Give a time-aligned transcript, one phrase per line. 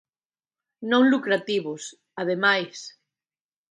[0.91, 1.83] Non lucrativos,
[2.21, 2.77] ademais.